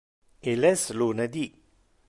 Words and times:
Il 0.41 0.63
es 0.71 0.81
lunedi 1.01 1.45